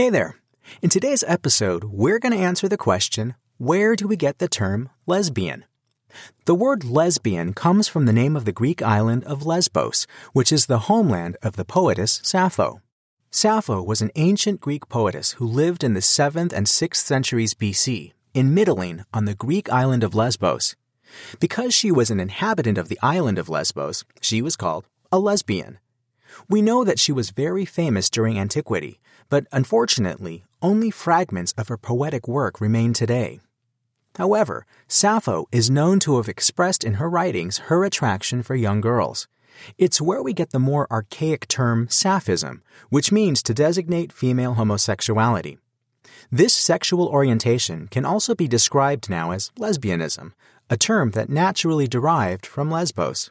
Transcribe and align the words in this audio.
Hey 0.00 0.08
there. 0.08 0.36
In 0.80 0.88
today's 0.88 1.22
episode, 1.26 1.84
we're 1.84 2.18
going 2.18 2.32
to 2.32 2.38
answer 2.38 2.70
the 2.70 2.78
question 2.78 3.34
where 3.58 3.94
do 3.94 4.08
we 4.08 4.16
get 4.16 4.38
the 4.38 4.48
term 4.48 4.88
lesbian? 5.04 5.66
The 6.46 6.54
word 6.54 6.84
lesbian 6.84 7.52
comes 7.52 7.86
from 7.86 8.06
the 8.06 8.12
name 8.14 8.34
of 8.34 8.46
the 8.46 8.50
Greek 8.60 8.80
island 8.80 9.24
of 9.24 9.44
Lesbos, 9.44 10.06
which 10.32 10.52
is 10.52 10.64
the 10.64 10.88
homeland 10.88 11.36
of 11.42 11.56
the 11.56 11.66
poetess 11.66 12.22
Sappho. 12.24 12.80
Sappho 13.30 13.82
was 13.82 14.00
an 14.00 14.10
ancient 14.14 14.62
Greek 14.62 14.88
poetess 14.88 15.32
who 15.32 15.46
lived 15.46 15.84
in 15.84 15.92
the 15.92 16.00
7th 16.00 16.54
and 16.54 16.66
6th 16.66 16.96
centuries 16.96 17.52
BC 17.52 18.14
in 18.32 18.54
Mytilene 18.54 19.04
on 19.12 19.26
the 19.26 19.34
Greek 19.34 19.70
island 19.70 20.02
of 20.02 20.14
Lesbos. 20.14 20.76
Because 21.40 21.74
she 21.74 21.92
was 21.92 22.10
an 22.10 22.20
inhabitant 22.20 22.78
of 22.78 22.88
the 22.88 22.98
island 23.02 23.38
of 23.38 23.50
Lesbos, 23.50 24.06
she 24.22 24.40
was 24.40 24.56
called 24.56 24.86
a 25.12 25.18
lesbian. 25.18 25.78
We 26.48 26.62
know 26.62 26.84
that 26.84 26.98
she 26.98 27.12
was 27.12 27.30
very 27.30 27.64
famous 27.64 28.10
during 28.10 28.38
antiquity, 28.38 29.00
but 29.28 29.46
unfortunately, 29.52 30.44
only 30.62 30.90
fragments 30.90 31.52
of 31.56 31.68
her 31.68 31.76
poetic 31.76 32.28
work 32.28 32.60
remain 32.60 32.92
today. 32.92 33.40
However, 34.16 34.66
Sappho 34.88 35.46
is 35.52 35.70
known 35.70 36.00
to 36.00 36.16
have 36.16 36.28
expressed 36.28 36.84
in 36.84 36.94
her 36.94 37.08
writings 37.08 37.58
her 37.68 37.84
attraction 37.84 38.42
for 38.42 38.54
young 38.54 38.80
girls. 38.80 39.28
It's 39.78 40.00
where 40.00 40.22
we 40.22 40.32
get 40.32 40.50
the 40.50 40.58
more 40.58 40.86
archaic 40.90 41.46
term 41.48 41.86
sapphism, 41.88 42.62
which 42.88 43.12
means 43.12 43.42
to 43.44 43.54
designate 43.54 44.12
female 44.12 44.54
homosexuality. 44.54 45.58
This 46.30 46.54
sexual 46.54 47.08
orientation 47.08 47.88
can 47.88 48.04
also 48.04 48.34
be 48.34 48.46
described 48.46 49.10
now 49.10 49.30
as 49.30 49.50
lesbianism, 49.58 50.32
a 50.68 50.76
term 50.76 51.10
that 51.12 51.28
naturally 51.28 51.88
derived 51.88 52.46
from 52.46 52.70
Lesbos. 52.70 53.30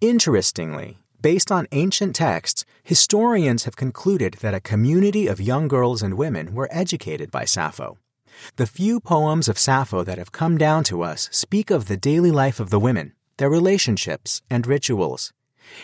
Interestingly, 0.00 0.98
based 1.22 1.52
on 1.52 1.68
ancient 1.72 2.14
texts, 2.14 2.64
historians 2.82 3.64
have 3.64 3.76
concluded 3.76 4.34
that 4.40 4.54
a 4.54 4.60
community 4.60 5.26
of 5.26 5.40
young 5.40 5.68
girls 5.68 6.02
and 6.02 6.14
women 6.14 6.54
were 6.54 6.68
educated 6.70 7.30
by 7.30 7.44
Sappho. 7.44 7.98
The 8.56 8.66
few 8.66 9.00
poems 9.00 9.48
of 9.48 9.58
Sappho 9.58 10.04
that 10.04 10.18
have 10.18 10.32
come 10.32 10.56
down 10.56 10.84
to 10.84 11.02
us 11.02 11.28
speak 11.32 11.70
of 11.70 11.86
the 11.86 11.96
daily 11.96 12.30
life 12.30 12.60
of 12.60 12.70
the 12.70 12.80
women, 12.80 13.12
their 13.36 13.50
relationships, 13.50 14.42
and 14.48 14.66
rituals. 14.66 15.32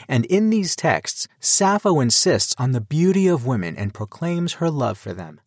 And 0.08 0.24
in 0.26 0.50
these 0.50 0.74
texts, 0.74 1.28
Sappho 1.40 2.00
insists 2.00 2.54
on 2.58 2.72
the 2.72 2.80
beauty 2.80 3.28
of 3.28 3.46
women 3.46 3.76
and 3.76 3.94
proclaims 3.94 4.54
her 4.54 4.70
love 4.70 4.98
for 4.98 5.12
them. 5.12 5.40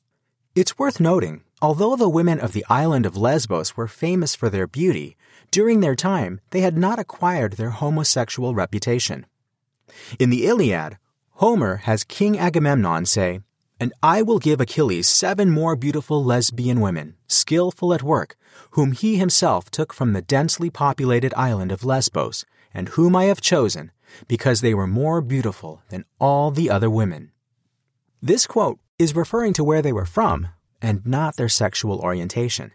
It's 0.56 0.78
worth 0.78 1.00
noting, 1.00 1.42
although 1.62 1.96
the 1.96 2.10
women 2.10 2.40
of 2.40 2.54
the 2.54 2.66
island 2.70 3.06
of 3.06 3.18
Lesbos 3.18 3.76
were 3.76 3.88
famous 3.88 4.36
for 4.36 4.50
their 4.50 4.68
beauty, 4.68 5.18
during 5.52 5.80
their 5.80 5.96
time 5.96 6.42
they 6.52 6.62
had 6.62 6.78
not 6.78 7.00
acquired 7.00 7.54
their 7.54 7.72
homosexual 7.72 8.54
reputation. 8.54 9.26
In 10.20 10.30
the 10.30 10.46
Iliad, 10.46 10.98
Homer 11.34 11.78
has 11.78 12.04
King 12.04 12.38
Agamemnon 12.38 13.06
say, 13.06 13.42
And 13.80 13.94
I 14.04 14.22
will 14.22 14.40
give 14.40 14.60
Achilles 14.60 15.08
seven 15.08 15.50
more 15.50 15.76
beautiful 15.76 16.24
lesbian 16.24 16.82
women, 16.82 17.16
skillful 17.28 17.94
at 17.94 18.04
work, 18.04 18.36
whom 18.72 18.92
he 18.92 19.18
himself 19.18 19.72
took 19.72 19.94
from 19.94 20.14
the 20.14 20.22
densely 20.22 20.70
populated 20.70 21.34
island 21.36 21.72
of 21.72 21.86
Lesbos, 21.86 22.46
and 22.74 22.90
whom 22.90 23.16
I 23.16 23.26
have 23.26 23.42
chosen, 23.42 23.92
because 24.28 24.62
they 24.62 24.74
were 24.74 24.88
more 24.88 25.22
beautiful 25.22 25.82
than 25.90 26.06
all 26.20 26.52
the 26.52 26.70
other 26.70 26.90
women. 26.90 27.32
This 28.22 28.46
quote 28.46 28.80
is 28.98 29.16
referring 29.16 29.54
to 29.54 29.64
where 29.64 29.82
they 29.82 29.94
were 29.94 30.06
from 30.06 30.50
and 30.82 31.06
not 31.06 31.38
their 31.38 31.50
sexual 31.50 32.00
orientation. 32.00 32.72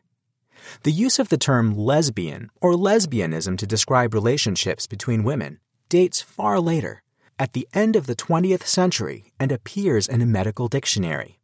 The 0.83 0.93
use 0.93 1.19
of 1.19 1.29
the 1.29 1.37
term 1.37 1.77
lesbian 1.77 2.51
or 2.61 2.73
lesbianism 2.73 3.59
to 3.59 3.67
describe 3.67 4.15
relationships 4.15 4.87
between 4.87 5.25
women 5.25 5.61
dates 5.89 6.23
far 6.23 6.61
later, 6.61 7.03
at 7.39 7.53
the 7.53 7.69
end 7.75 7.97
of 7.97 8.07
the 8.07 8.17
20th 8.17 8.65
century, 8.65 9.33
and 9.39 9.51
appears 9.51 10.07
in 10.07 10.23
a 10.23 10.27
medical 10.27 10.69
dictionary. 10.69 11.39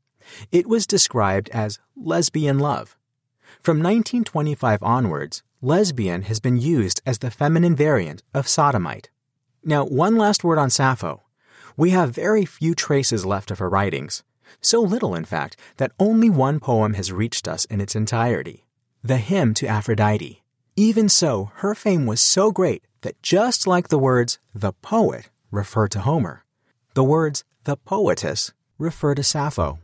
It 0.53 0.67
was 0.67 0.87
described 0.87 1.49
as 1.51 1.79
lesbian 1.97 2.59
love. 2.59 2.97
From 3.61 3.79
1925 3.79 4.83
onwards, 4.83 5.43
lesbian 5.61 6.23
has 6.23 6.41
been 6.41 6.57
used 6.57 7.01
as 7.05 7.19
the 7.19 7.31
feminine 7.31 7.77
variant 7.77 8.23
of 8.33 8.49
sodomite. 8.49 9.11
Now, 9.65 9.85
one 9.85 10.17
last 10.17 10.45
word 10.45 10.59
on 10.59 10.71
Sappho. 10.71 11.23
We 11.77 11.91
have 11.91 12.15
very 12.15 12.45
few 12.45 12.75
traces 12.75 13.27
left 13.27 13.51
of 13.51 13.59
her 13.59 13.69
writings, 13.69 14.23
so 14.61 14.81
little, 14.81 15.15
in 15.15 15.25
fact, 15.25 15.57
that 15.77 15.93
only 15.99 16.31
one 16.31 16.61
poem 16.61 16.95
has 16.95 17.13
reached 17.13 17.47
us 17.47 17.65
in 17.67 17.81
its 17.81 17.95
entirety 17.95 18.65
the 19.03 19.17
hymn 19.17 19.55
to 19.55 19.67
Aphrodite. 19.67 20.43
Even 20.77 21.09
so, 21.09 21.53
her 21.57 21.75
fame 21.75 22.05
was 22.05 22.21
so 22.21 22.51
great 22.51 22.85
that 23.01 23.23
just 23.23 23.67
like 23.67 23.89
the 23.89 23.99
words 23.99 24.39
the 24.55 24.73
poet 24.73 25.31
refer 25.51 25.89
to 25.89 26.01
Homer, 26.01 26.45
the 26.95 27.05
words 27.05 27.45
the 27.65 27.77
poetess 27.77 28.53
refer 28.79 29.15
to 29.15 29.23
Sappho. 29.23 29.79